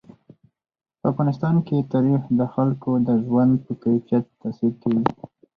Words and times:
په 0.99 1.05
افغانستان 1.11 1.55
کې 1.67 1.87
تاریخ 1.93 2.21
د 2.39 2.41
خلکو 2.53 2.91
د 3.07 3.09
ژوند 3.25 3.51
په 3.65 3.71
کیفیت 3.83 4.25
تاثیر 4.41 4.73
کوي. 4.81 5.03